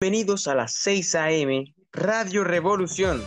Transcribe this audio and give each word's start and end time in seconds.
Bienvenidos 0.00 0.46
a 0.46 0.54
las 0.54 0.74
6 0.74 1.14
a.m. 1.16 1.74
Radio 1.90 2.44
Revolución. 2.44 3.20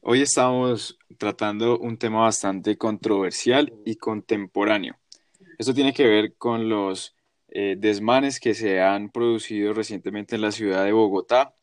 Hoy 0.00 0.22
estamos 0.22 0.96
tratando 1.18 1.76
un 1.76 1.98
tema 1.98 2.20
bastante 2.20 2.78
controversial 2.78 3.72
y 3.84 3.96
contemporáneo. 3.96 4.96
Esto 5.58 5.74
tiene 5.74 5.92
que 5.92 6.06
ver 6.06 6.36
con 6.36 6.68
los 6.68 7.16
eh, 7.48 7.74
desmanes 7.76 8.38
que 8.38 8.54
se 8.54 8.80
han 8.80 9.10
producido 9.10 9.74
recientemente 9.74 10.36
en 10.36 10.42
la 10.42 10.52
ciudad 10.52 10.84
de 10.84 10.92
Bogotá, 10.92 11.56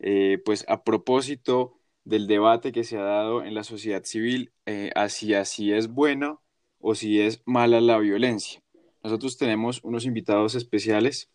eh, 0.00 0.42
pues 0.44 0.64
a 0.66 0.82
propósito 0.82 1.78
del 2.02 2.26
debate 2.26 2.72
que 2.72 2.82
se 2.82 2.98
ha 2.98 3.02
dado 3.02 3.44
en 3.44 3.54
la 3.54 3.62
sociedad 3.62 4.02
civil 4.02 4.50
eh, 4.66 4.90
hacia 4.96 5.42
es 5.42 5.86
bueno 5.86 6.42
o 6.88 6.94
si 6.94 7.20
es 7.20 7.42
mala 7.46 7.80
la 7.80 7.98
violencia. 7.98 8.62
Nosotros 9.02 9.36
tenemos 9.36 9.82
unos 9.82 10.06
invitados 10.06 10.54
especiales 10.54 11.28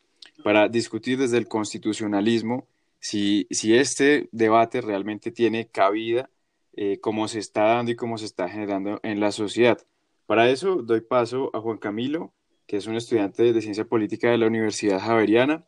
para 0.45 0.70
discutir 0.70 1.17
desde 1.17 1.38
el 1.38 1.49
constitucionalismo 1.49 2.70
si, 2.99 3.48
si 3.52 3.76
este 3.76 4.29
debate 4.31 4.79
realmente 4.79 5.29
tiene 5.29 5.67
cabida, 5.67 6.29
eh, 6.77 6.99
como 7.02 7.27
se 7.27 7.40
está 7.40 7.63
dando 7.63 7.91
y 7.91 7.98
cómo 7.98 8.17
se 8.17 8.27
está 8.27 8.48
generando 8.48 9.02
en 9.03 9.20
la 9.20 9.34
sociedad. 9.34 9.77
Para 10.26 10.49
eso 10.49 10.84
doy 10.84 11.02
paso 11.02 11.52
a 11.54 11.59
Juan 11.59 11.79
Camilo, 11.79 12.31
que 12.65 12.77
es 12.77 12.88
un 12.88 12.95
estudiante 12.95 13.52
de 13.52 13.62
ciencia 13.62 13.84
política 13.84 14.31
de 14.31 14.38
la 14.38 14.48
Universidad 14.48 15.02
Javeriana, 15.02 15.65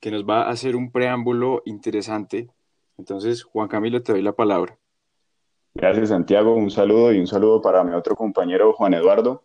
que 0.00 0.10
nos 0.10 0.24
va 0.24 0.44
a 0.44 0.50
hacer 0.50 0.76
un 0.76 0.90
preámbulo 0.90 1.62
interesante. 1.66 2.48
Entonces, 2.96 3.42
Juan 3.42 3.68
Camilo, 3.68 4.02
te 4.02 4.12
doy 4.12 4.22
la 4.22 4.32
palabra. 4.32 4.78
Gracias, 5.76 6.08
Santiago. 6.08 6.54
Un 6.54 6.70
saludo 6.70 7.12
y 7.12 7.20
un 7.20 7.26
saludo 7.26 7.60
para 7.60 7.84
mi 7.84 7.92
otro 7.94 8.16
compañero, 8.16 8.72
Juan 8.72 8.94
Eduardo. 8.94 9.42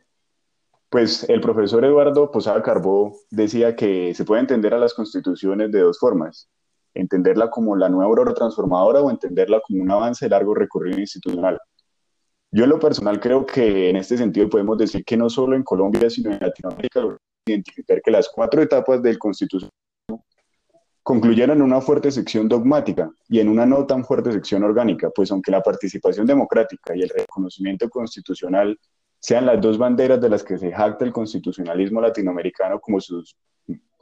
Pues 0.89 1.29
el 1.29 1.41
profesor 1.41 1.83
Eduardo 1.83 2.31
Posada 2.31 2.63
Carbó 2.63 3.17
decía 3.29 3.75
que 3.75 4.13
se 4.13 4.23
puede 4.23 4.39
entender 4.39 4.73
a 4.73 4.77
las 4.77 4.93
constituciones 4.93 5.71
de 5.71 5.81
dos 5.81 5.99
formas. 5.99 6.49
Entenderla 6.93 7.49
como 7.49 7.75
la 7.75 7.89
nueva 7.89 8.05
aurora 8.05 8.33
transformadora 8.33 9.01
o 9.01 9.11
entenderla 9.11 9.59
como 9.59 9.83
un 9.83 9.91
avance 9.91 10.23
de 10.25 10.29
largo 10.29 10.55
recorrido 10.55 10.99
institucional. 10.99 11.59
Yo 12.49 12.63
en 12.63 12.69
lo 12.69 12.79
personal 12.79 13.19
creo 13.19 13.45
que 13.45 13.89
en 13.89 13.97
este 13.97 14.17
sentido 14.17 14.49
podemos 14.49 14.77
decir 14.77 15.03
que 15.03 15.17
no 15.17 15.29
solo 15.29 15.57
en 15.57 15.63
Colombia, 15.63 16.09
sino 16.09 16.31
en 16.31 16.39
Latinoamérica, 16.39 17.01
identificar 17.45 18.01
que 18.01 18.11
las 18.11 18.29
cuatro 18.29 18.61
etapas 18.61 19.01
del 19.03 19.19
constitucionalismo 19.19 19.80
concluyeron 21.03 21.57
en 21.57 21.63
una 21.63 21.81
fuerte 21.81 22.11
sección 22.11 22.47
dogmática 22.47 23.11
y 23.27 23.39
en 23.39 23.49
una 23.49 23.65
no 23.65 23.85
tan 23.85 24.05
fuerte 24.05 24.31
sección 24.31 24.63
orgánica, 24.63 25.09
pues 25.09 25.31
aunque 25.31 25.51
la 25.51 25.61
participación 25.61 26.27
democrática 26.27 26.95
y 26.95 27.01
el 27.01 27.09
reconocimiento 27.09 27.89
constitucional 27.89 28.77
sean 29.19 29.45
las 29.45 29.61
dos 29.61 29.77
banderas 29.77 30.19
de 30.19 30.29
las 30.29 30.43
que 30.43 30.57
se 30.57 30.71
jacta 30.71 31.05
el 31.05 31.13
constitucionalismo 31.13 32.01
latinoamericano 32.01 32.79
como 32.79 32.99
sus, 32.99 33.35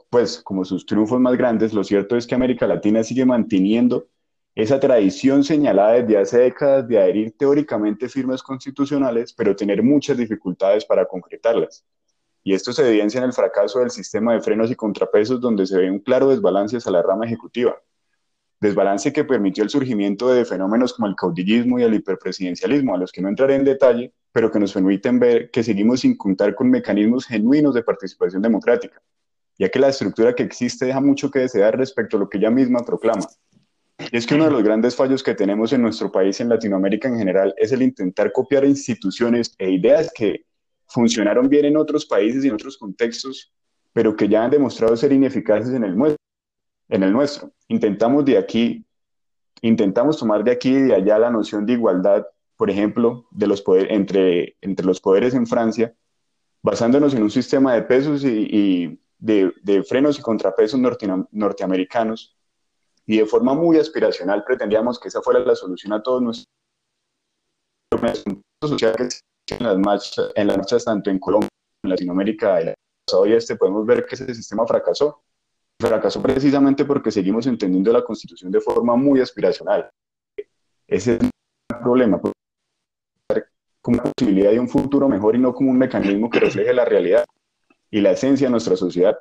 pues, 0.08 0.42
como 0.42 0.64
sus 0.64 0.86
triunfos 0.86 1.20
más 1.20 1.36
grandes, 1.36 1.72
lo 1.72 1.84
cierto 1.84 2.16
es 2.16 2.26
que 2.26 2.34
América 2.34 2.66
Latina 2.66 3.02
sigue 3.04 3.24
manteniendo 3.24 4.08
esa 4.54 4.80
tradición 4.80 5.44
señalada 5.44 6.02
desde 6.02 6.18
hace 6.18 6.38
décadas 6.38 6.88
de 6.88 6.98
adherir 6.98 7.34
teóricamente 7.36 8.08
firmas 8.08 8.42
constitucionales, 8.42 9.32
pero 9.32 9.54
tener 9.54 9.82
muchas 9.82 10.16
dificultades 10.16 10.84
para 10.84 11.06
concretarlas. 11.06 11.84
Y 12.42 12.54
esto 12.54 12.72
se 12.72 12.88
evidencia 12.88 13.18
en 13.18 13.24
el 13.24 13.32
fracaso 13.32 13.80
del 13.80 13.90
sistema 13.90 14.32
de 14.32 14.40
frenos 14.40 14.70
y 14.70 14.74
contrapesos, 14.74 15.40
donde 15.40 15.66
se 15.66 15.76
ve 15.76 15.90
un 15.90 15.98
claro 15.98 16.28
desbalance 16.28 16.78
hacia 16.78 16.92
la 16.92 17.02
rama 17.02 17.26
ejecutiva. 17.26 17.76
Desbalance 18.60 19.12
que 19.12 19.24
permitió 19.24 19.64
el 19.64 19.70
surgimiento 19.70 20.28
de 20.28 20.44
fenómenos 20.44 20.94
como 20.94 21.06
el 21.06 21.14
caudillismo 21.14 21.78
y 21.78 21.82
el 21.82 21.94
hiperpresidencialismo, 21.94 22.94
a 22.94 22.98
los 22.98 23.12
que 23.12 23.22
no 23.22 23.28
entraré 23.28 23.56
en 23.56 23.64
detalle, 23.64 24.12
pero 24.32 24.50
que 24.50 24.58
nos 24.58 24.72
permiten 24.72 25.18
ver 25.18 25.50
que 25.50 25.62
seguimos 25.62 26.00
sin 26.00 26.16
contar 26.16 26.54
con 26.54 26.70
mecanismos 26.70 27.26
genuinos 27.26 27.74
de 27.74 27.82
participación 27.82 28.42
democrática, 28.42 29.00
ya 29.58 29.68
que 29.68 29.78
la 29.78 29.88
estructura 29.88 30.34
que 30.34 30.42
existe 30.42 30.86
deja 30.86 31.00
mucho 31.00 31.30
que 31.30 31.40
desear 31.40 31.76
respecto 31.76 32.16
a 32.16 32.20
lo 32.20 32.28
que 32.28 32.38
ella 32.38 32.50
misma 32.50 32.84
proclama. 32.84 33.26
Y 34.10 34.16
es 34.16 34.26
que 34.26 34.34
uno 34.34 34.44
de 34.44 34.50
los 34.50 34.62
grandes 34.62 34.96
fallos 34.96 35.22
que 35.22 35.34
tenemos 35.34 35.72
en 35.72 35.82
nuestro 35.82 36.10
país 36.10 36.40
y 36.40 36.42
en 36.42 36.48
Latinoamérica 36.48 37.08
en 37.08 37.18
general 37.18 37.54
es 37.58 37.72
el 37.72 37.82
intentar 37.82 38.32
copiar 38.32 38.64
instituciones 38.64 39.54
e 39.58 39.70
ideas 39.70 40.10
que 40.14 40.46
funcionaron 40.90 41.48
bien 41.48 41.64
en 41.64 41.76
otros 41.76 42.04
países 42.04 42.44
y 42.44 42.48
en 42.48 42.54
otros 42.54 42.76
contextos, 42.76 43.52
pero 43.92 44.16
que 44.16 44.28
ya 44.28 44.44
han 44.44 44.50
demostrado 44.50 44.96
ser 44.96 45.12
ineficaces 45.12 45.72
en 45.72 45.84
el, 45.84 46.16
en 46.88 47.02
el 47.02 47.12
nuestro. 47.12 47.52
Intentamos 47.68 48.24
de 48.24 48.36
aquí, 48.36 48.84
intentamos 49.62 50.18
tomar 50.18 50.44
de 50.44 50.50
aquí 50.50 50.70
y 50.70 50.82
de 50.82 50.94
allá 50.94 51.18
la 51.18 51.30
noción 51.30 51.64
de 51.64 51.74
igualdad, 51.74 52.26
por 52.56 52.70
ejemplo, 52.70 53.26
de 53.30 53.46
los 53.46 53.62
poder, 53.62 53.90
entre, 53.92 54.56
entre 54.60 54.84
los 54.84 55.00
poderes 55.00 55.34
en 55.34 55.46
Francia, 55.46 55.94
basándonos 56.62 57.14
en 57.14 57.22
un 57.22 57.30
sistema 57.30 57.74
de 57.74 57.82
pesos 57.82 58.24
y, 58.24 59.00
de, 59.18 59.52
de, 59.62 59.82
frenos 59.82 60.18
y 60.18 60.22
contrapesos 60.22 60.80
norteamericanos, 61.30 62.36
y 63.06 63.18
de 63.18 63.26
forma 63.26 63.54
muy 63.54 63.78
aspiracional 63.78 64.44
pretendíamos 64.44 64.98
que 64.98 65.08
esa 65.08 65.22
fuera 65.22 65.40
la 65.40 65.54
solución 65.54 65.92
a 65.92 66.02
todos 66.02 66.22
nuestros 66.22 66.48
problemas 67.90 68.22
sociales 68.62 69.24
en 69.58 69.64
las 69.64 69.78
marchas, 69.78 70.30
en 70.34 70.46
las 70.46 70.56
marchas 70.56 70.84
tanto 70.84 71.10
en 71.10 71.18
Colombia, 71.18 71.48
en 71.82 71.90
Latinoamérica, 71.90 72.60
el 72.60 72.74
pasado 73.04 73.26
y 73.26 73.32
este, 73.32 73.56
podemos 73.56 73.86
ver 73.86 74.06
que 74.06 74.14
ese 74.14 74.34
sistema 74.34 74.66
fracasó. 74.66 75.22
Fracasó 75.78 76.20
precisamente 76.20 76.84
porque 76.84 77.10
seguimos 77.10 77.46
entendiendo 77.46 77.92
la 77.92 78.04
Constitución 78.04 78.52
de 78.52 78.60
forma 78.60 78.96
muy 78.96 79.20
aspiracional. 79.20 79.90
Ese 80.86 81.14
es 81.14 81.20
el 81.22 81.78
problema, 81.82 82.20
como 82.20 82.34
una 83.86 84.02
posibilidad 84.02 84.50
de 84.50 84.60
un 84.60 84.68
futuro 84.68 85.08
mejor 85.08 85.36
y 85.36 85.38
no 85.38 85.54
como 85.54 85.70
un 85.70 85.78
mecanismo 85.78 86.28
que 86.28 86.40
refleje 86.40 86.74
la 86.74 86.84
realidad 86.84 87.24
y 87.90 88.00
la 88.00 88.10
esencia 88.10 88.46
de 88.46 88.50
nuestra 88.50 88.76
sociedad. 88.76 89.16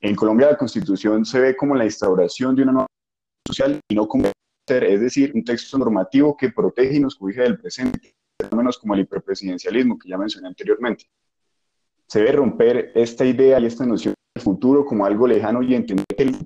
En 0.00 0.14
Colombia 0.14 0.50
la 0.50 0.56
Constitución 0.56 1.24
se 1.24 1.40
ve 1.40 1.56
como 1.56 1.74
la 1.74 1.84
instauración 1.84 2.56
de 2.56 2.62
una 2.62 2.72
nueva 2.72 2.86
social 3.46 3.78
y 3.88 3.94
no 3.94 4.08
como 4.08 4.30
es 4.68 5.00
decir, 5.00 5.30
un 5.34 5.44
texto 5.44 5.78
normativo 5.78 6.36
que 6.36 6.50
protege 6.50 6.96
y 6.96 7.00
nos 7.00 7.14
cubija 7.14 7.42
del 7.42 7.58
presente 7.58 8.15
fenómenos 8.40 8.78
como 8.78 8.94
el 8.94 9.00
hiperpresidencialismo 9.00 9.98
que 9.98 10.08
ya 10.08 10.18
mencioné 10.18 10.48
anteriormente. 10.48 11.06
Se 12.06 12.20
debe 12.20 12.32
romper 12.32 12.92
esta 12.94 13.24
idea 13.24 13.58
y 13.58 13.66
esta 13.66 13.84
noción 13.84 14.14
del 14.34 14.42
futuro 14.42 14.84
como 14.84 15.04
algo 15.04 15.26
lejano 15.26 15.62
y 15.62 15.74
entender 15.74 16.04
que 16.16 16.22
el 16.22 16.36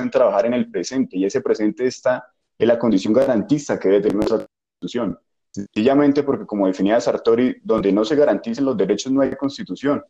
en 0.00 0.10
trabajar 0.10 0.46
en 0.46 0.54
el 0.54 0.70
presente 0.70 1.16
y 1.18 1.24
ese 1.24 1.40
presente 1.40 1.86
está 1.86 2.26
en 2.58 2.68
la 2.68 2.78
condición 2.78 3.12
garantista 3.12 3.78
que 3.78 3.88
debe 3.88 4.02
tener 4.02 4.16
nuestra 4.16 4.46
constitución. 4.80 5.18
Sencillamente 5.50 6.22
porque, 6.22 6.46
como 6.46 6.66
definía 6.66 7.00
Sartori, 7.00 7.56
donde 7.62 7.92
no 7.92 8.04
se 8.04 8.16
garanticen 8.16 8.64
los 8.64 8.76
derechos 8.76 9.12
no 9.12 9.20
hay 9.20 9.36
constitución. 9.36 10.02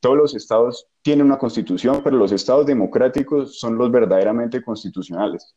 Todos 0.00 0.16
los 0.16 0.34
estados 0.34 0.86
tienen 1.02 1.26
una 1.26 1.38
constitución, 1.38 2.00
pero 2.02 2.16
los 2.16 2.32
estados 2.32 2.64
democráticos 2.64 3.58
son 3.58 3.76
los 3.76 3.90
verdaderamente 3.90 4.62
constitucionales. 4.62 5.54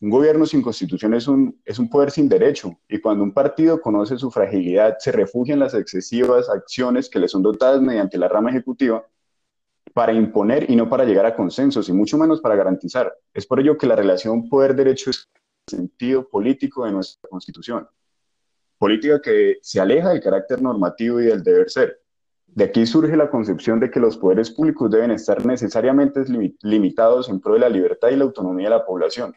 Un 0.00 0.10
gobierno 0.10 0.46
sin 0.46 0.62
constitución 0.62 1.14
es 1.14 1.26
un, 1.26 1.60
es 1.64 1.80
un 1.80 1.90
poder 1.90 2.12
sin 2.12 2.28
derecho 2.28 2.78
y 2.88 3.00
cuando 3.00 3.24
un 3.24 3.32
partido 3.32 3.80
conoce 3.80 4.16
su 4.16 4.30
fragilidad 4.30 4.96
se 5.00 5.10
refugia 5.10 5.54
en 5.54 5.60
las 5.60 5.74
excesivas 5.74 6.48
acciones 6.48 7.10
que 7.10 7.18
le 7.18 7.26
son 7.26 7.42
dotadas 7.42 7.80
mediante 7.80 8.16
la 8.16 8.28
rama 8.28 8.50
ejecutiva 8.50 9.04
para 9.92 10.12
imponer 10.12 10.70
y 10.70 10.76
no 10.76 10.88
para 10.88 11.04
llegar 11.04 11.26
a 11.26 11.34
consensos 11.34 11.88
y 11.88 11.92
mucho 11.92 12.16
menos 12.16 12.40
para 12.40 12.54
garantizar. 12.54 13.12
Es 13.34 13.44
por 13.44 13.58
ello 13.58 13.76
que 13.76 13.88
la 13.88 13.96
relación 13.96 14.48
poder-derecho 14.48 15.10
es 15.10 15.28
el 15.66 15.78
sentido 15.78 16.28
político 16.28 16.84
de 16.84 16.92
nuestra 16.92 17.28
constitución. 17.28 17.88
Política 18.78 19.20
que 19.20 19.56
se 19.62 19.80
aleja 19.80 20.10
del 20.10 20.22
carácter 20.22 20.62
normativo 20.62 21.20
y 21.20 21.24
del 21.24 21.42
deber 21.42 21.68
ser. 21.70 22.02
De 22.46 22.64
aquí 22.64 22.86
surge 22.86 23.16
la 23.16 23.30
concepción 23.30 23.80
de 23.80 23.90
que 23.90 23.98
los 23.98 24.16
poderes 24.16 24.52
públicos 24.52 24.88
deben 24.92 25.10
estar 25.10 25.44
necesariamente 25.44 26.22
limitados 26.62 27.28
en 27.28 27.40
pro 27.40 27.54
de 27.54 27.60
la 27.60 27.68
libertad 27.68 28.10
y 28.10 28.16
la 28.16 28.24
autonomía 28.24 28.66
de 28.66 28.76
la 28.76 28.86
población 28.86 29.34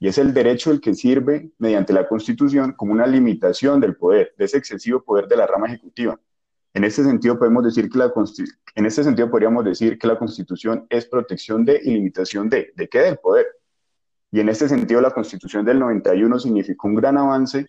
y 0.00 0.08
es 0.08 0.18
el 0.18 0.32
derecho 0.32 0.70
el 0.70 0.80
que 0.80 0.94
sirve 0.94 1.50
mediante 1.58 1.92
la 1.92 2.06
Constitución 2.06 2.72
como 2.72 2.92
una 2.92 3.06
limitación 3.06 3.80
del 3.80 3.96
poder, 3.96 4.34
de 4.36 4.44
ese 4.44 4.58
excesivo 4.58 5.02
poder 5.02 5.26
de 5.26 5.36
la 5.36 5.46
rama 5.46 5.66
ejecutiva. 5.66 6.18
En 6.74 6.84
este 6.84 7.02
sentido 7.02 7.38
podemos 7.38 7.64
decir 7.64 7.90
que 7.90 7.98
la 7.98 8.12
en 8.74 8.86
este 8.86 9.02
sentido 9.02 9.30
podríamos 9.30 9.64
decir 9.64 9.98
que 9.98 10.06
la 10.06 10.18
Constitución 10.18 10.86
es 10.88 11.06
protección 11.06 11.64
de 11.64 11.80
y 11.82 11.90
limitación 11.90 12.48
de 12.48 12.72
¿de 12.76 12.88
qué? 12.88 13.00
del 13.00 13.18
poder. 13.18 13.46
Y 14.30 14.40
en 14.40 14.48
este 14.48 14.68
sentido 14.68 15.00
la 15.00 15.10
Constitución 15.10 15.64
del 15.64 15.78
91 15.78 16.38
significó 16.38 16.86
un 16.88 16.94
gran 16.94 17.16
avance 17.16 17.66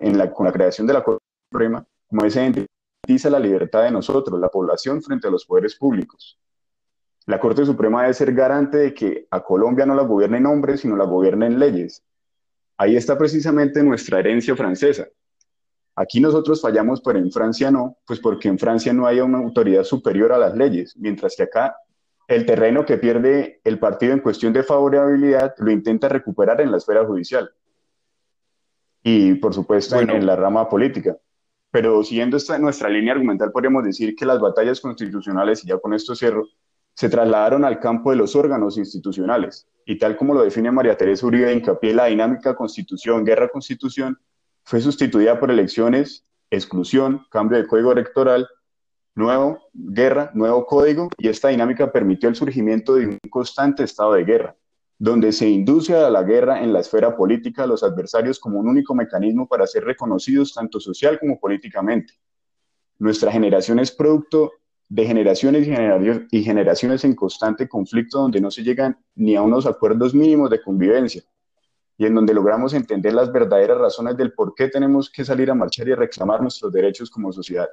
en 0.00 0.16
la, 0.16 0.32
con 0.32 0.46
la 0.46 0.52
creación 0.52 0.86
de 0.86 0.94
la 0.94 1.02
Corte 1.02 1.24
Suprema, 1.50 1.84
como 2.08 2.24
ese 2.24 2.40
garantiza 2.40 3.30
la 3.30 3.40
libertad 3.40 3.82
de 3.82 3.90
nosotros, 3.90 4.38
la 4.38 4.48
población, 4.48 5.02
frente 5.02 5.26
a 5.26 5.30
los 5.30 5.44
poderes 5.44 5.76
públicos. 5.76 6.38
La 7.26 7.38
Corte 7.38 7.64
Suprema 7.64 8.02
debe 8.02 8.14
ser 8.14 8.32
garante 8.32 8.78
de 8.78 8.94
que 8.94 9.26
a 9.30 9.42
Colombia 9.42 9.86
no 9.86 9.94
la 9.94 10.02
gobiernen 10.02 10.46
hombres, 10.46 10.80
sino 10.80 10.96
la 10.96 11.04
gobiernen 11.04 11.58
leyes. 11.58 12.02
Ahí 12.76 12.96
está 12.96 13.16
precisamente 13.16 13.82
nuestra 13.82 14.18
herencia 14.18 14.56
francesa. 14.56 15.06
Aquí 15.94 16.20
nosotros 16.20 16.60
fallamos, 16.60 17.00
pero 17.02 17.18
en 17.18 17.30
Francia 17.30 17.70
no, 17.70 17.98
pues 18.06 18.18
porque 18.18 18.48
en 18.48 18.58
Francia 18.58 18.92
no 18.92 19.06
hay 19.06 19.20
una 19.20 19.38
autoridad 19.38 19.84
superior 19.84 20.32
a 20.32 20.38
las 20.38 20.56
leyes, 20.56 20.96
mientras 20.96 21.36
que 21.36 21.44
acá 21.44 21.76
el 22.28 22.46
terreno 22.46 22.84
que 22.84 22.96
pierde 22.96 23.60
el 23.62 23.78
partido 23.78 24.12
en 24.12 24.20
cuestión 24.20 24.52
de 24.52 24.62
favorabilidad 24.62 25.54
lo 25.58 25.70
intenta 25.70 26.08
recuperar 26.08 26.60
en 26.60 26.70
la 26.70 26.78
esfera 26.78 27.04
judicial 27.04 27.50
y, 29.02 29.34
por 29.34 29.52
supuesto, 29.52 30.00
en, 30.00 30.24
la 30.24 30.36
rama 30.36 30.68
política. 30.68 31.16
pero 31.70 32.02
siguiendo 32.02 32.36
esta, 32.36 32.58
nuestra 32.58 32.88
línea 32.88 33.12
argumental, 33.12 33.50
podríamos 33.50 33.84
decir 33.84 34.14
que 34.14 34.24
las 34.24 34.40
batallas 34.40 34.80
constitucionales, 34.80 35.64
y 35.64 35.68
ya 35.68 35.78
con 35.78 35.92
esto 35.92 36.14
cierro, 36.14 36.46
se 36.94 37.08
trasladaron 37.08 37.64
al 37.64 37.80
campo 37.80 38.10
de 38.10 38.16
los 38.16 38.36
órganos 38.36 38.76
institucionales. 38.78 39.66
Y 39.84 39.98
tal 39.98 40.16
como 40.16 40.34
lo 40.34 40.42
define 40.42 40.70
María 40.70 40.96
Teresa 40.96 41.26
Uribe 41.26 41.52
Hincapié, 41.52 41.94
la 41.94 42.06
dinámica 42.06 42.54
constitución, 42.54 43.24
guerra-constitución, 43.24 44.18
fue 44.64 44.80
sustituida 44.80 45.40
por 45.40 45.50
elecciones, 45.50 46.24
exclusión, 46.50 47.26
cambio 47.30 47.58
de 47.58 47.66
código 47.66 47.92
electoral, 47.92 48.46
nuevo, 49.14 49.58
guerra, 49.72 50.30
nuevo 50.34 50.64
código, 50.66 51.08
y 51.18 51.28
esta 51.28 51.48
dinámica 51.48 51.90
permitió 51.90 52.28
el 52.28 52.36
surgimiento 52.36 52.94
de 52.94 53.06
un 53.06 53.18
constante 53.30 53.84
estado 53.84 54.12
de 54.14 54.24
guerra, 54.24 54.56
donde 54.98 55.32
se 55.32 55.48
induce 55.48 55.96
a 55.96 56.10
la 56.10 56.22
guerra 56.22 56.62
en 56.62 56.72
la 56.72 56.80
esfera 56.80 57.16
política 57.16 57.64
a 57.64 57.66
los 57.66 57.82
adversarios 57.82 58.38
como 58.38 58.60
un 58.60 58.68
único 58.68 58.94
mecanismo 58.94 59.48
para 59.48 59.66
ser 59.66 59.84
reconocidos 59.84 60.54
tanto 60.54 60.78
social 60.78 61.18
como 61.18 61.40
políticamente. 61.40 62.14
Nuestra 62.98 63.32
generación 63.32 63.80
es 63.80 63.90
producto 63.90 64.52
de 64.92 65.06
generaciones 65.06 65.66
y 66.30 66.42
generaciones 66.44 67.02
en 67.04 67.14
constante 67.14 67.66
conflicto 67.66 68.18
donde 68.18 68.42
no 68.42 68.50
se 68.50 68.62
llegan 68.62 68.98
ni 69.14 69.36
a 69.36 69.40
unos 69.40 69.64
acuerdos 69.64 70.14
mínimos 70.14 70.50
de 70.50 70.60
convivencia 70.60 71.22
y 71.96 72.04
en 72.04 72.14
donde 72.14 72.34
logramos 72.34 72.74
entender 72.74 73.14
las 73.14 73.32
verdaderas 73.32 73.78
razones 73.78 74.18
del 74.18 74.34
por 74.34 74.54
qué 74.54 74.68
tenemos 74.68 75.08
que 75.08 75.24
salir 75.24 75.50
a 75.50 75.54
marchar 75.54 75.88
y 75.88 75.94
reclamar 75.94 76.42
nuestros 76.42 76.70
derechos 76.70 77.10
como 77.10 77.32
sociedad. 77.32 77.68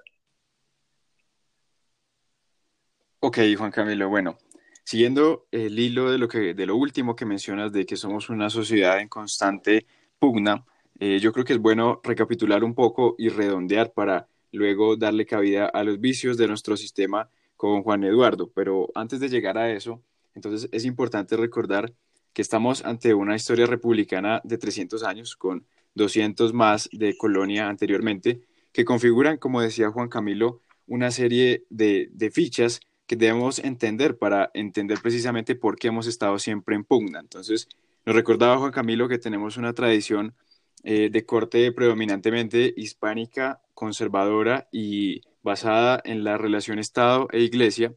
Ok, 3.19 3.37
Juan 3.57 3.71
Camilo, 3.71 4.07
bueno, 4.07 4.37
Siguiendo 4.85 5.45
el 5.51 5.77
hilo 5.77 6.09
de 6.09 6.17
lo, 6.17 6.27
que, 6.27 6.55
de 6.55 6.65
lo 6.65 6.75
último 6.75 7.15
que 7.15 7.23
mencionas, 7.23 7.71
de 7.71 7.85
que 7.85 7.95
somos 7.95 8.29
una 8.29 8.49
sociedad 8.49 8.99
en 8.99 9.07
constante 9.07 9.85
pugna, 10.17 10.65
eh, 10.99 11.19
yo 11.19 11.31
creo 11.31 11.45
que 11.45 11.53
es 11.53 11.59
bueno 11.59 12.01
recapitular 12.03 12.63
un 12.63 12.73
poco 12.73 13.13
y 13.19 13.29
redondear 13.29 13.93
para 13.93 14.27
luego 14.51 14.95
darle 14.95 15.25
cabida 15.25 15.65
a 15.65 15.83
los 15.83 15.99
vicios 15.99 16.37
de 16.37 16.47
nuestro 16.47 16.77
sistema 16.77 17.29
con 17.55 17.83
Juan 17.83 18.03
Eduardo. 18.03 18.51
Pero 18.53 18.89
antes 18.95 19.19
de 19.19 19.29
llegar 19.29 19.57
a 19.57 19.71
eso, 19.71 20.01
entonces 20.35 20.69
es 20.71 20.85
importante 20.85 21.35
recordar 21.37 21.93
que 22.33 22.41
estamos 22.41 22.85
ante 22.85 23.13
una 23.13 23.35
historia 23.35 23.65
republicana 23.65 24.41
de 24.43 24.57
300 24.57 25.03
años, 25.03 25.35
con 25.35 25.65
200 25.95 26.53
más 26.53 26.89
de 26.91 27.17
colonia 27.17 27.67
anteriormente, 27.67 28.41
que 28.71 28.85
configuran, 28.85 29.37
como 29.37 29.61
decía 29.61 29.89
Juan 29.89 30.09
Camilo, 30.09 30.61
una 30.87 31.11
serie 31.11 31.65
de, 31.69 32.09
de 32.13 32.31
fichas 32.31 32.81
que 33.07 33.15
debemos 33.15 33.59
entender 33.59 34.17
para 34.17 34.51
entender 34.53 34.99
precisamente 35.01 35.55
por 35.55 35.77
qué 35.77 35.87
hemos 35.87 36.07
estado 36.07 36.37
siempre 36.39 36.75
en 36.75 36.83
pugna. 36.83 37.19
Entonces, 37.19 37.67
nos 38.05 38.15
recordaba 38.15 38.57
Juan 38.57 38.71
Camilo 38.71 39.09
que 39.09 39.17
tenemos 39.17 39.57
una 39.57 39.73
tradición 39.73 40.35
eh, 40.83 41.09
de 41.11 41.25
corte 41.25 41.71
predominantemente 41.71 42.73
hispánica, 42.75 43.61
conservadora 43.73 44.67
y 44.71 45.21
basada 45.43 46.01
en 46.03 46.23
la 46.23 46.37
relación 46.37 46.79
Estado 46.79 47.27
e 47.31 47.41
Iglesia, 47.41 47.93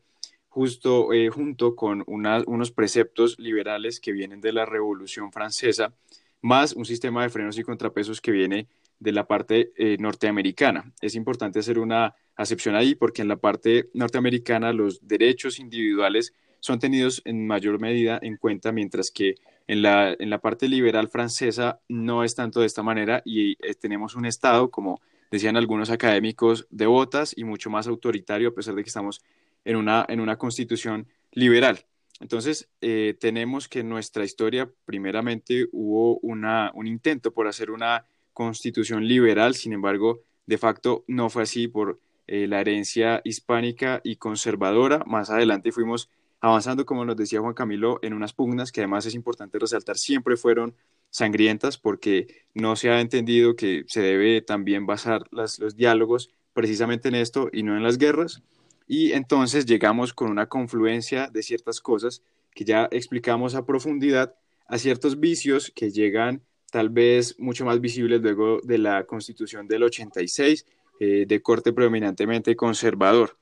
justo 0.49 1.13
eh, 1.13 1.29
junto 1.31 1.77
con 1.77 2.05
unos 2.07 2.71
preceptos 2.73 3.39
liberales 3.39 4.01
que 4.01 4.13
vienen 4.13 4.41
de 4.41 4.53
la 4.53 4.67
Revolución 4.67 5.33
Francesa, 5.33 5.95
más 6.41 6.75
un 6.75 6.85
sistema 6.85 7.23
de 7.23 7.31
frenos 7.31 7.57
y 7.59 7.63
contrapesos 7.63 8.21
que 8.21 8.33
viene 8.33 8.67
de 8.99 9.13
la 9.13 9.27
parte 9.27 9.73
eh, 9.77 9.97
norteamericana. 9.99 10.93
Es 11.01 11.15
importante 11.15 11.59
hacer 11.59 11.79
una 11.79 12.15
acepción 12.37 12.75
ahí 12.75 12.95
porque 12.95 13.23
en 13.23 13.29
la 13.29 13.37
parte 13.37 13.89
norteamericana 13.95 14.73
los 14.73 15.07
derechos 15.07 15.59
individuales 15.59 16.35
son 16.61 16.79
tenidos 16.79 17.23
en 17.25 17.47
mayor 17.47 17.81
medida 17.81 18.19
en 18.23 18.37
cuenta, 18.37 18.71
mientras 18.73 19.11
que 19.11 19.37
en 19.73 19.81
la, 19.81 20.15
en 20.19 20.29
la 20.29 20.39
parte 20.39 20.69
liberal 20.69 21.09
francesa 21.09 21.81
no 21.89 22.25
es 22.25 22.35
tanto 22.35 22.61
de 22.61 22.67
esta 22.67 22.83
manera 22.83 23.23
y 23.25 23.53
eh, 23.53 23.75
tenemos 23.75 24.15
un 24.15 24.27
Estado, 24.27 24.71
como 24.71 25.01
decían 25.31 25.57
algunos 25.57 25.89
académicos, 25.89 26.67
de 26.69 26.85
botas 26.85 27.33
y 27.35 27.45
mucho 27.45 27.71
más 27.71 27.87
autoritario, 27.87 28.51
a 28.51 28.55
pesar 28.55 28.75
de 28.75 28.83
que 28.83 28.89
estamos 28.89 29.23
en 29.65 29.77
una, 29.77 30.05
en 30.11 30.21
una 30.21 30.37
constitución 30.37 31.07
liberal. 31.33 31.87
Entonces, 32.21 32.69
eh, 32.83 33.17
tenemos 33.19 33.67
que 33.67 33.81
en 33.81 33.89
nuestra 33.89 34.25
historia, 34.25 34.71
primeramente, 34.85 35.67
hubo 35.73 36.19
una, 36.19 36.71
un 36.75 36.87
intento 36.87 37.33
por 37.33 37.49
hacer 37.49 37.71
una 37.71 38.05
constitución 38.35 39.09
liberal, 39.09 39.55
sin 39.55 39.73
embargo, 39.73 40.21
de 40.45 40.59
facto 40.59 41.03
no 41.09 41.31
fue 41.31 41.45
así 41.45 41.67
por 41.67 41.99
eh, 42.27 42.47
la 42.47 42.61
herencia 42.61 43.23
hispánica 43.25 44.03
y 44.05 44.17
conservadora. 44.17 45.03
Más 45.07 45.31
adelante 45.31 45.73
fuimos 45.73 46.11
avanzando, 46.43 46.85
como 46.85 47.05
nos 47.05 47.17
decía 47.17 47.41
Juan 47.41 47.55
Camilo, 47.55 48.01
en 48.03 48.13
unas 48.13 48.33
pugnas 48.33 48.73
que 48.73 48.81
además 48.81 49.07
es 49.07 49.15
importante 49.15 49.61
resaltar, 49.61 49.97
siempre 49.97 50.37
fueron 50.37 50.75
sangrientas 51.09 51.79
porque 51.79 52.27
no 52.53 52.75
se 52.75 52.91
ha 52.91 53.01
entendido 53.01 53.55
que 53.55 53.85
se 53.87 54.03
debe 54.03 54.43
también 54.43 54.85
basar 54.85 55.23
los 55.31 55.77
diálogos 55.77 56.31
precisamente 56.53 57.09
en 57.09 57.15
esto 57.15 57.49
y 57.53 57.63
no 57.63 57.77
en 57.77 57.85
las 57.85 57.97
guerras. 57.97 58.43
Y 58.89 59.13
entonces 59.13 59.67
llegamos 59.67 60.13
con 60.13 60.31
una 60.31 60.49
confluencia 60.49 61.29
de 61.29 61.45
ciertas 61.45 61.81
cosas 61.81 62.23
que 62.53 62.65
ya 62.65 62.89
explicamos 62.91 63.55
a 63.55 63.65
profundidad, 63.65 64.35
a 64.67 64.79
ciertos 64.79 65.21
vicios 65.21 65.73
que 65.75 65.93
llegan 65.93 66.43
tal 66.73 66.91
vez 66.91 67.39
mucho 67.39 67.65
más 67.65 67.81
visibles 67.81 68.21
luego 68.21 68.61
de 68.65 68.79
la 68.79 69.05
constitución 69.05 69.69
del 69.69 69.85
86, 69.85 70.67
eh, 70.99 71.25
de 71.29 71.41
corte 71.41 71.73
predominantemente 71.73 72.57
conservador. 72.57 73.37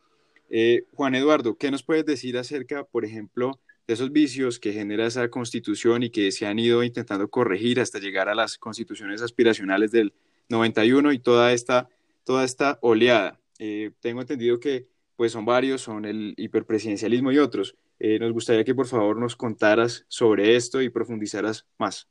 Eh, 0.51 0.85
Juan 0.95 1.15
Eduardo, 1.15 1.57
¿qué 1.57 1.71
nos 1.71 1.83
puedes 1.83 2.05
decir 2.05 2.37
acerca, 2.37 2.85
por 2.85 3.05
ejemplo, 3.05 3.61
de 3.87 3.95
esos 3.95 4.13
vicios 4.13 4.59
que 4.59 4.73
genera 4.73 5.07
esa 5.07 5.29
constitución 5.31 6.03
y 6.03 6.11
que 6.11 6.31
se 6.33 6.47
han 6.47 6.59
ido 6.59 6.83
intentando 6.83 7.29
corregir 7.31 7.81
hasta 7.81 7.99
llegar 7.99 8.29
a 8.29 8.35
las 8.35 8.59
constituciones 8.59 9.23
aspiracionales 9.23 9.91
del 9.93 10.13
91 10.49 11.13
y 11.13 11.19
toda 11.19 11.53
esta, 11.53 11.89
toda 12.25 12.45
esta 12.45 12.79
oleada? 12.83 13.41
Eh, 13.59 13.93
tengo 14.01 14.21
entendido 14.21 14.61
que 14.61 14.87
pues 15.17 15.33
son 15.33 15.45
varios, 15.45 15.83
son 15.83 16.05
el 16.05 16.35
hiperpresidencialismo 16.37 17.31
y 17.33 17.39
otros. 17.39 17.77
nos 17.99 18.33
gustaría 18.33 18.65
que 18.65 18.75
por 18.75 18.87
favor 18.87 19.17
nos 19.19 19.37
contaras 19.37 20.05
sobre 20.09 20.57
esto 20.57 20.81
y 20.81 20.89
profundizaras 20.89 21.67
más. 21.79 22.09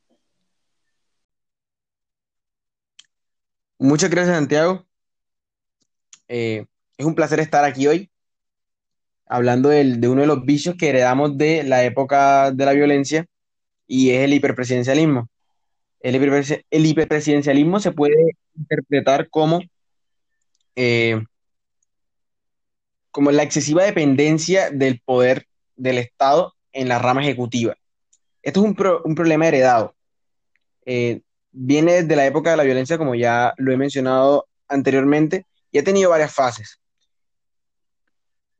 Muchas 3.80 4.10
gracias, 4.10 4.36
Santiago. 4.36 4.86
Eh, 6.28 6.66
es 6.98 7.06
un 7.06 7.14
placer 7.14 7.40
estar 7.40 7.64
aquí 7.64 7.86
hoy, 7.86 8.10
hablando 9.30 9.68
de 9.68 10.08
uno 10.08 10.22
de 10.22 10.26
los 10.26 10.44
vicios 10.44 10.74
que 10.76 10.88
heredamos 10.88 11.38
de 11.38 11.62
la 11.62 11.84
época 11.84 12.50
de 12.50 12.64
la 12.64 12.72
violencia, 12.72 13.26
y 13.86 14.10
es 14.10 14.24
el 14.24 14.34
hiperpresidencialismo. 14.34 15.28
El, 16.00 16.16
hiperpresidencialismo 16.70 17.78
se 17.78 17.92
puede 17.92 18.36
interpretar 18.56 19.30
como, 19.30 19.60
eh, 20.74 21.22
como 23.12 23.30
la 23.30 23.44
excesiva 23.44 23.84
dependencia 23.84 24.70
del 24.70 25.00
poder 25.00 25.46
del 25.76 25.98
Estado 25.98 26.54
en 26.72 26.88
la 26.88 26.98
rama 26.98 27.22
ejecutiva. 27.22 27.76
Esto 28.42 28.60
es 28.60 28.66
un, 28.66 28.74
problema 29.14 29.46
heredado. 29.46 29.94
Eh, 30.86 31.20
viene 31.52 32.02
de 32.02 32.16
la 32.16 32.26
época 32.26 32.50
de 32.50 32.56
la 32.56 32.64
violencia, 32.64 32.98
como 32.98 33.14
ya 33.14 33.54
lo 33.58 33.70
he 33.70 33.76
mencionado 33.76 34.48
anteriormente, 34.66 35.46
y 35.70 35.78
ha 35.78 35.84
tenido 35.84 36.10
varias 36.10 36.34
fases. 36.34 36.80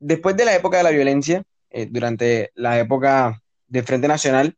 Después 0.03 0.35
de 0.35 0.45
la 0.45 0.55
época 0.55 0.77
de 0.77 0.83
la 0.83 0.89
violencia, 0.89 1.43
eh, 1.69 1.87
durante 1.89 2.51
la 2.55 2.79
época 2.79 3.41
del 3.67 3.83
Frente 3.83 4.07
Nacional, 4.07 4.57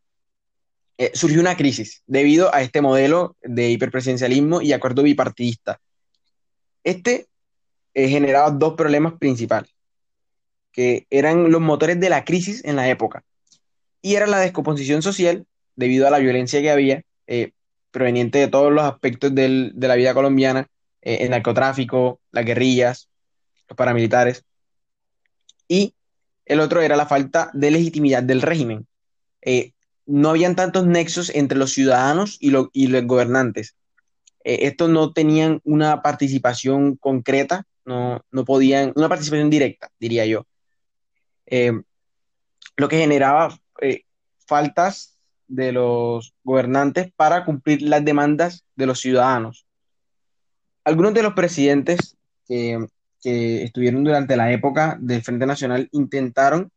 eh, 0.98 1.12
surgió 1.14 1.42
una 1.42 1.58
crisis 1.58 2.02
debido 2.08 2.54
a 2.56 2.62
este 2.62 2.82
modelo 2.82 3.36
de 3.44 3.70
hiperpresidencialismo 3.70 4.62
y 4.62 4.74
acuerdo 4.74 5.04
bipartidista. 5.04 5.80
Este 6.84 7.28
eh, 7.94 8.08
generaba 8.08 8.52
dos 8.52 8.76
problemas 8.76 9.14
principales, 9.20 9.70
que 10.72 11.06
eran 11.10 11.52
los 11.52 11.62
motores 11.62 12.00
de 12.00 12.10
la 12.10 12.24
crisis 12.24 12.64
en 12.64 12.76
la 12.76 12.90
época, 12.90 13.24
y 14.02 14.16
era 14.16 14.28
la 14.28 14.40
descomposición 14.40 15.02
social 15.02 15.46
debido 15.76 16.08
a 16.08 16.12
la 16.12 16.20
violencia 16.20 16.62
que 16.62 16.72
había, 16.72 17.04
proveniente 17.92 18.40
de 18.40 18.48
todos 18.48 18.74
los 18.74 18.84
aspectos 18.84 19.36
de 19.36 19.74
la 19.76 19.96
vida 19.96 20.14
colombiana, 20.14 20.68
eh, 21.04 21.20
el 21.22 21.30
narcotráfico, 21.30 22.20
las 22.32 22.46
guerrillas, 22.46 23.10
los 23.70 23.78
paramilitares. 23.78 24.44
Y 25.74 25.96
el 26.46 26.60
otro 26.60 26.82
era 26.82 26.96
la 26.96 27.08
falta 27.08 27.50
de 27.54 27.72
legitimidad 27.72 28.22
del 28.22 28.44
régimen. 28.44 28.86
Eh, 29.42 29.72
no 30.06 30.30
habían 30.30 30.56
tantos 30.56 30.86
nexos 30.86 31.32
entre 31.34 31.58
los 31.58 31.74
ciudadanos 31.74 32.38
y, 32.40 32.52
los 32.52 32.70
gobernantes. 33.06 33.76
Eh, 34.44 34.68
estos 34.68 34.90
no 34.90 35.14
tenían 35.14 35.62
una 35.64 36.04
participación 36.04 36.96
concreta, 36.98 37.66
no, 37.86 38.24
no 38.30 38.46
podían, 38.46 38.94
una 38.96 39.10
participación 39.10 39.50
directa, 39.50 39.90
diría 40.00 40.28
yo. 40.28 40.46
lo 42.78 42.88
que 42.88 42.98
generaba 43.00 43.60
faltas 44.46 45.18
de 45.48 45.72
los 45.72 46.36
gobernantes 46.44 47.12
para 47.16 47.46
cumplir 47.46 47.82
las 47.82 48.06
demandas 48.06 48.64
de 48.76 48.86
los 48.86 49.00
ciudadanos. 49.00 49.66
Algunos 50.84 51.16
de 51.16 51.24
los 51.24 51.34
presidentes 51.34 52.16
estuvieron 53.26 54.04
durante 54.04 54.36
la 54.36 54.52
época 54.52 54.98
del 55.00 55.24
Frente 55.24 55.46
Nacional 55.46 55.90
intentaron 55.92 56.72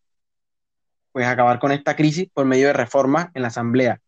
pues 1.12 1.26
acabar 1.26 1.58
con 1.58 1.72
esta 1.72 1.96
crisis 1.96 2.28
por 2.32 2.44
medio 2.44 2.66
de 2.66 2.72
reformas 2.74 3.28
en 3.34 3.42
la 3.42 3.48
Asamblea. 3.48 4.00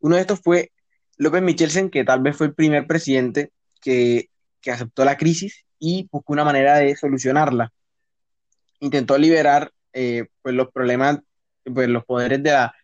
Uno 0.00 0.16
de 0.16 0.20
estos 0.20 0.40
fue 0.40 0.72
López 1.16 1.42
Michelsen, 1.42 1.88
que 1.90 2.04
tal 2.04 2.20
vez 2.20 2.36
fue 2.36 2.48
el 2.48 2.54
primer 2.54 2.86
presidente 2.86 3.50
que, 3.80 4.28
aceptó 4.70 5.04
la 5.04 5.16
crisis 5.16 5.64
y 5.78 6.08
buscó 6.10 6.32
una 6.32 6.44
manera 6.44 6.76
de 6.78 6.96
solucionarla. 6.96 7.70
Intentó 8.80 9.18
liberar 9.18 9.72
eh, 9.92 10.26
pues 10.42 10.54
los 10.54 10.70
problemas, 10.70 11.20
pues 11.64 11.88
los 11.88 12.04
poderes 12.04 12.42
de 12.42 12.50
la, 12.50 12.74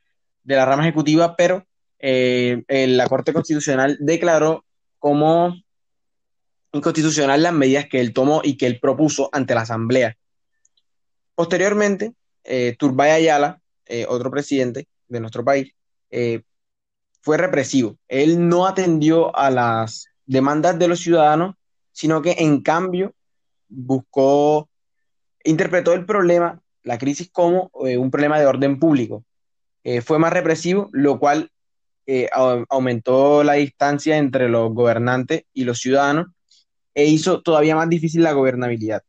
de 0.43 0.57
la 0.57 0.67
rama 0.67 0.83
ejecutiva, 0.83 1.37
pero 1.37 1.67
eh, 1.99 2.63
la 2.69 3.07
Corte 3.09 3.33
Constitucional 3.33 3.97
declaró 4.01 4.65
como 4.99 5.55
inconstitucional 6.73 7.43
las 7.43 7.53
medidas 7.53 7.87
que 7.87 8.01
él 8.01 8.13
tomó 8.13 8.41
y 8.45 8.57
que 8.57 8.67
él 8.67 8.79
propuso 8.81 9.29
ante 9.33 9.55
la 9.55 9.63
Asamblea. 9.63 10.17
Posteriormente, 11.35 12.13
eh, 12.45 12.77
Turbay 12.79 13.11
Ayala, 13.11 13.61
eh, 13.87 14.07
otro 14.09 14.31
presidente 14.31 14.87
de 15.09 15.21
nuestro 15.21 15.45
país, 15.45 15.73
eh, 16.11 16.43
fue 17.23 17.37
represivo. 17.37 17.97
Él 18.09 18.49
no 18.49 18.67
atendió 18.67 19.35
a 19.37 19.51
las 19.51 20.07
demandas 20.27 20.79
de 20.79 20.89
los 20.89 21.01
ciudadanos, 21.01 21.57
sino 21.93 22.23
que 22.23 22.37
en 22.39 22.63
cambio 22.63 23.15
buscó, 23.69 24.69
interpretó 25.45 25.93
el 25.93 26.07
problema, 26.07 26.61
la 26.83 26.99
crisis 26.99 27.31
como 27.31 27.71
un 27.75 28.11
problema 28.11 28.39
de 28.39 28.47
orden 28.47 28.79
público. 28.79 29.25
fue 30.03 30.19
más 30.19 30.33
represivo, 30.33 30.89
lo 30.93 31.19
cual 31.19 31.51
aumentó 32.69 33.43
la 33.43 33.55
distancia 33.55 34.17
entre 34.17 34.49
los 34.49 34.73
gobernantes 34.73 35.45
y 35.53 35.65
los 35.65 35.79
ciudadanos 35.79 36.29
e 36.95 37.07
hizo 37.07 37.43
todavía 37.43 37.77
más 37.77 37.89
difícil 37.89 38.23
la 38.23 38.33
gobernabilidad. 38.33 39.03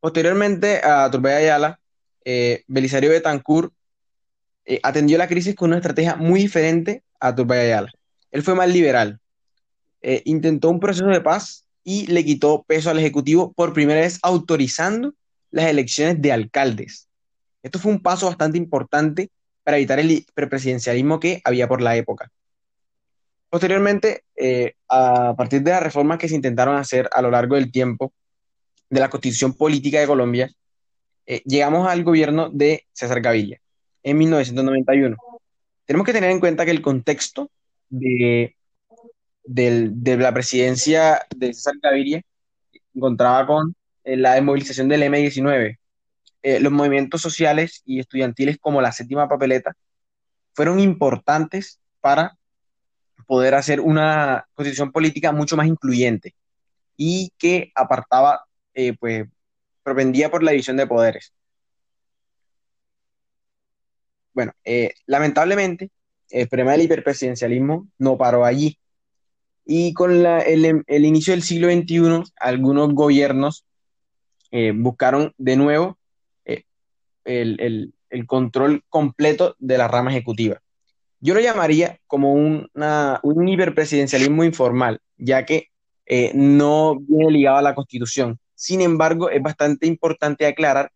Posteriormente 0.00 0.80
a 0.82 1.10
Turbay 1.10 1.48
eh, 2.24 2.64
Belisario 2.66 3.10
Betancourt 3.10 3.72
eh, 4.64 4.80
atendió 4.82 5.18
la 5.18 5.28
crisis 5.28 5.54
con 5.54 5.70
una 5.70 5.78
estrategia 5.78 6.16
muy 6.16 6.40
diferente 6.40 7.02
a 7.20 7.34
Turbay. 7.34 7.86
Él 8.30 8.42
fue 8.42 8.54
más 8.54 8.68
liberal. 8.68 9.20
Eh, 10.00 10.22
intentó 10.24 10.70
un 10.70 10.80
proceso 10.80 11.06
de 11.06 11.20
paz 11.20 11.64
y 11.84 12.06
le 12.06 12.24
quitó 12.24 12.64
peso 12.64 12.90
al 12.90 12.98
Ejecutivo 12.98 13.52
por 13.52 13.72
primera 13.72 14.00
vez 14.00 14.18
autorizando 14.22 15.14
las 15.50 15.66
elecciones 15.66 16.20
de 16.20 16.32
alcaldes. 16.32 17.08
Esto 17.62 17.78
fue 17.78 17.92
un 17.92 18.00
paso 18.00 18.26
bastante 18.26 18.58
importante 18.58 19.30
para 19.62 19.76
evitar 19.76 20.00
el 20.00 20.10
hiperpresidencialismo 20.10 21.20
que 21.20 21.40
había 21.44 21.68
por 21.68 21.80
la 21.80 21.96
época. 21.96 22.30
Posteriormente, 23.52 24.24
eh, 24.34 24.76
a 24.88 25.34
partir 25.36 25.60
de 25.60 25.72
las 25.72 25.82
reformas 25.82 26.16
que 26.16 26.26
se 26.26 26.34
intentaron 26.34 26.74
hacer 26.74 27.10
a 27.12 27.20
lo 27.20 27.30
largo 27.30 27.54
del 27.54 27.70
tiempo 27.70 28.14
de 28.88 28.98
la 28.98 29.10
constitución 29.10 29.52
política 29.52 30.00
de 30.00 30.06
Colombia, 30.06 30.50
eh, 31.26 31.42
llegamos 31.44 31.86
al 31.86 32.02
gobierno 32.02 32.48
de 32.48 32.86
César 32.94 33.20
Gaviria 33.20 33.60
en 34.04 34.16
1991. 34.16 35.18
Tenemos 35.84 36.06
que 36.06 36.14
tener 36.14 36.30
en 36.30 36.40
cuenta 36.40 36.64
que 36.64 36.70
el 36.70 36.80
contexto 36.80 37.50
de, 37.90 38.56
la 39.44 40.32
presidencia 40.32 41.20
de 41.36 41.52
César 41.52 41.74
Gaviria 41.82 42.22
encontraba 42.94 43.46
con 43.46 43.76
eh, 44.04 44.16
la 44.16 44.32
desmovilización 44.32 44.88
del 44.88 45.02
M-19. 45.02 45.76
los 46.58 46.72
movimientos 46.72 47.20
sociales 47.20 47.82
y 47.84 48.00
estudiantiles 48.00 48.56
como 48.58 48.80
la 48.80 48.92
séptima 48.92 49.28
papeleta 49.28 49.76
fueron 50.54 50.80
importantes 50.80 51.80
para 52.00 52.38
poder 53.32 53.54
hacer 53.54 53.80
una 53.80 54.46
constitución 54.52 54.92
política 54.92 55.32
mucho 55.32 55.56
más 55.56 55.66
incluyente 55.66 56.34
y 56.98 57.32
que 57.38 57.72
apartaba, 57.74 58.44
eh, 58.74 58.94
pues, 59.00 59.26
propendía 59.82 60.30
por 60.30 60.42
la 60.42 60.50
división 60.50 60.76
de 60.76 60.86
poderes. 60.86 61.32
Bueno, 64.34 64.52
eh, 64.66 64.92
lamentablemente, 65.06 65.88
el 66.28 66.46
problema 66.46 66.72
del 66.72 66.82
hiperpresidencialismo 66.82 67.88
no 67.96 68.18
paró 68.18 68.44
allí. 68.44 68.78
Y 69.64 69.94
con 69.94 70.26
el, 70.26 70.84
inicio 70.86 71.32
del 71.32 71.42
siglo 71.42 71.72
XXI, 71.72 72.30
algunos 72.36 72.92
gobiernos 72.92 73.64
eh, 74.50 74.72
buscaron 74.76 75.32
de 75.38 75.56
nuevo 75.56 75.98
el, 76.44 77.94
el, 78.10 78.26
control 78.26 78.84
completo 78.90 79.56
de 79.58 79.78
la 79.78 79.88
rama 79.88 80.10
ejecutiva. 80.10 80.61
Yo 81.24 81.34
lo 81.34 81.40
llamaría 81.40 82.00
como 82.08 82.32
una, 82.32 83.20
un 83.22 83.48
hiperpresidencialismo 83.48 84.42
informal, 84.42 85.00
ya 85.16 85.46
que 85.46 85.68
eh, 86.04 86.32
no 86.34 86.98
viene 86.98 87.30
ligado 87.30 87.58
a 87.58 87.62
la 87.62 87.76
Constitución. 87.76 88.40
Sin 88.56 88.80
embargo, 88.80 89.30
es 89.30 89.40
bastante 89.40 89.86
importante 89.86 90.46
aclarar 90.46 90.90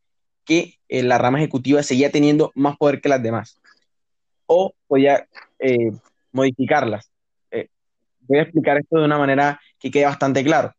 que 0.45 0.81
eh, 0.89 1.05
la 1.05 1.19
rama 1.19 1.39
ejecutiva 1.39 1.81
seguía 1.85 2.11
teniendo 2.11 2.51
más 2.57 2.77
poder 2.77 3.01
que 3.01 3.09
las 3.09 3.23
demás 3.23 3.61
o 4.47 4.75
podía 4.89 5.29
eh, 5.61 5.93
modificarlas. 6.33 7.09
voy 8.23 8.39
a 8.39 8.43
explicar 8.43 8.79
esto 8.79 8.99
de 8.99 9.05
una 9.05 9.19
manera 9.19 9.61
que 9.79 9.93
quede 9.93 10.07
bastante 10.07 10.43
claro. 10.43 10.75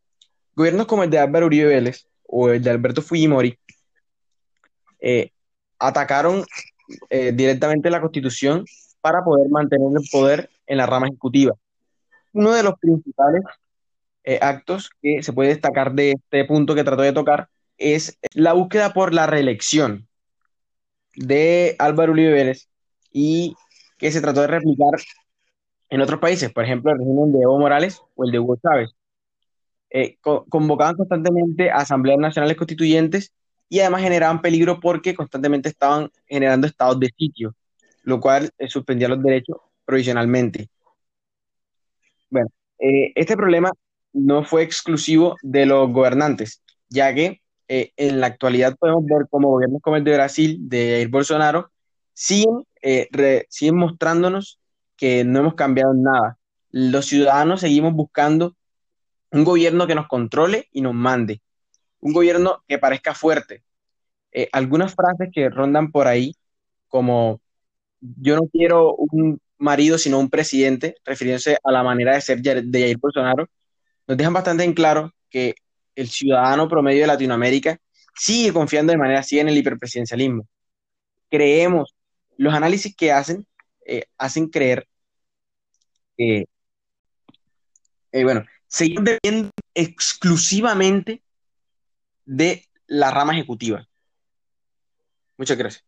Gobiernos 0.56 0.88
como 0.88 1.04
el 1.04 1.10
de 1.10 1.20
Álvaro 1.20 1.46
Uribe 1.46 1.70
Vélez 1.70 2.06
o 2.24 2.50
el 2.50 2.62
de 2.62 2.70
Alberto 2.70 3.02
Fujimori 3.02 3.58
atacaron 5.80 6.44
directamente 7.10 7.90
la 7.90 8.02
Constitución 8.02 8.66
para 9.08 9.24
poder 9.24 9.48
mantener 9.50 9.88
el 9.96 10.10
poder 10.12 10.50
en 10.66 10.78
la 10.78 10.86
rama 10.86 11.08
ejecutiva. 11.08 11.54
Uno 12.34 12.52
de 12.52 12.62
los 12.62 12.78
principales 12.78 13.42
eh, 14.26 14.38
actos 14.42 14.90
que 15.02 15.24
se 15.24 15.32
puede 15.32 15.50
destacar 15.50 15.94
de 15.94 16.12
este 16.12 16.44
punto 16.44 16.76
que 16.76 16.84
trato 16.84 17.04
de 17.04 17.14
tocar 17.14 17.48
es 17.78 18.18
la 18.34 18.52
búsqueda 18.52 18.92
por 18.92 19.14
la 19.14 19.26
reelección 19.26 20.10
de 21.16 21.78
Álvaro 21.80 22.12
Uribe 22.12 22.34
Vélez 22.34 22.68
y 23.14 23.56
que 23.98 24.12
se 24.12 24.20
trató 24.20 24.42
de 24.42 24.48
replicar 24.48 25.00
en 25.90 26.02
otros 26.02 26.20
países, 26.20 26.52
por 26.52 26.66
ejemplo, 26.66 26.92
el 26.92 26.98
régimen 26.98 27.32
de 27.32 27.40
Evo 27.40 27.58
Morales 27.58 28.02
o 28.16 28.26
el 28.26 28.32
de 28.32 28.40
Hugo 28.40 28.58
Chávez. 28.58 28.90
Eh, 29.90 30.18
convocaban 30.50 30.98
constantemente 30.98 31.72
a 31.72 31.78
asambleas 31.78 32.20
nacionales 32.20 32.58
constituyentes 32.58 33.32
y 33.70 33.80
además 33.80 34.02
generaban 34.02 34.42
peligro 34.42 34.82
porque 34.82 35.16
constantemente 35.16 35.70
estaban 35.70 36.12
generando 36.28 36.68
estados 36.68 37.00
de 37.00 37.10
sitio 37.18 37.56
lo 38.08 38.22
cual 38.22 38.50
eh, 38.58 38.70
suspendía 38.70 39.10
los 39.10 39.22
derechos 39.22 39.58
provisionalmente. 39.84 40.70
Bueno, 42.30 42.48
eh, 42.80 43.12
este 43.16 43.36
problema 43.36 43.70
no 44.14 44.46
fue 44.46 44.64
exclusivo 44.64 45.36
de 45.42 45.66
los 45.66 45.92
gobernantes, 45.92 46.64
ya 46.88 47.14
que 47.14 47.42
eh, 47.68 47.92
en 47.98 48.22
la 48.22 48.28
actualidad 48.28 48.78
podemos 48.78 49.04
ver 49.06 49.28
como 49.30 49.50
gobiernos 49.50 49.82
como 49.82 49.98
el 49.98 50.06
de 50.06 50.14
Brasil, 50.14 50.58
de 50.62 50.92
Jair 50.92 51.10
Bolsonaro, 51.10 51.70
siguen, 52.14 52.64
siguen 53.50 53.76
mostrándonos 53.76 54.58
que 54.96 55.26
no 55.26 55.40
hemos 55.40 55.56
cambiado 55.56 55.94
nada. 55.94 56.38
Los 56.72 57.08
ciudadanos 57.08 57.60
seguimos 57.60 57.94
buscando 57.94 58.56
un 59.32 59.44
gobierno 59.44 59.86
que 59.86 59.96
nos 59.96 60.08
controle 60.08 60.70
y 60.72 60.80
nos 60.80 60.94
mande, 60.94 61.42
un 62.00 62.14
gobierno 62.14 62.64
que 62.70 62.80
parezca 62.80 63.14
fuerte. 63.14 63.64
algunas 64.54 64.96
frases 64.96 65.30
que 65.34 65.50
rondan 65.50 65.92
por 65.92 66.08
ahí, 66.08 66.34
como 66.88 67.42
yo 68.02 68.36
no 68.36 68.48
quiero 68.52 68.96
un 68.96 69.40
marido, 69.58 69.98
sino 69.98 70.20
un 70.20 70.30
presidente, 70.30 70.96
refiriéndose 71.04 71.58
a 71.64 71.72
la 71.72 71.84
manera 71.84 72.14
de 72.14 72.22
ser 72.22 72.42
de 72.42 72.80
Jair 72.80 72.98
Bolsonaro, 72.98 73.48
nos 74.08 74.18
dejan 74.18 74.34
bastante 74.34 74.64
en 74.64 74.74
claro 74.74 75.14
que 75.30 75.56
el 75.96 76.10
ciudadano 76.10 76.68
promedio 76.68 77.02
de 77.02 77.08
Latinoamérica 77.08 77.80
sigue 78.16 78.54
confiando 78.54 78.92
de 78.92 78.98
manera 78.98 79.20
así 79.20 79.40
en 79.40 79.50
el 79.50 79.58
hiperpresidencialismo. 79.58 80.48
Creemos, 81.30 81.96
los 82.38 82.54
análisis 82.54 82.96
que 82.96 83.12
hacen, 83.12 83.46
eh, 83.86 84.06
hacen 84.18 84.48
creer 84.50 84.88
que, 86.16 86.46
eh, 88.12 88.24
bueno, 88.24 88.46
seguimos 88.68 89.06
dependiendo 89.06 89.52
exclusivamente 89.74 91.22
de 92.26 92.66
la 92.88 93.12
rama 93.12 93.34
ejecutiva. 93.34 93.88
Muchas 95.38 95.58
gracias. 95.58 95.87